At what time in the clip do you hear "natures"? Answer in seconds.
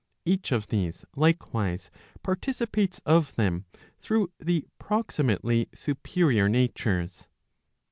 6.49-7.27